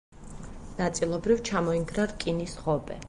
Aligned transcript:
ნაწილობრივ 0.79 1.43
ჩამოინგრა 1.51 2.07
რკინის 2.15 2.59
ღობე. 2.65 2.99